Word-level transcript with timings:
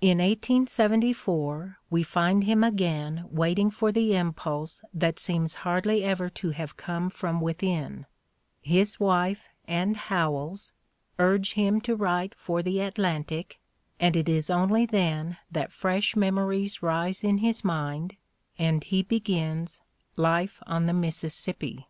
In 0.00 0.18
1874 0.18 1.78
we 1.90 2.02
find 2.02 2.42
him 2.42 2.64
again 2.64 3.24
waiting 3.30 3.70
for 3.70 3.92
the 3.92 4.16
impulse 4.16 4.82
that 4.92 5.20
seems 5.20 5.54
hardly 5.62 6.02
ever 6.02 6.28
to 6.28 6.50
have 6.50 6.76
come 6.76 7.08
from 7.08 7.40
within: 7.40 8.06
his 8.60 8.98
wife 8.98 9.48
and 9.68 9.96
Howells 9.96 10.72
urge 11.20 11.52
him 11.52 11.80
to 11.82 11.96
•write 11.96 12.32
for 12.34 12.64
the 12.64 12.80
Atlantic 12.80 13.60
and 14.00 14.16
it 14.16 14.28
is 14.28 14.50
only 14.50 14.86
then 14.86 15.36
that 15.52 15.70
fresh 15.72 16.16
memories 16.16 16.82
rise 16.82 17.22
in 17.22 17.38
his 17.38 17.62
mind 17.64 18.16
and 18.58 18.82
he 18.82 19.04
begins 19.04 19.80
"Life 20.16 20.60
on 20.66 20.86
the 20.86 20.92
Mississippi." 20.92 21.86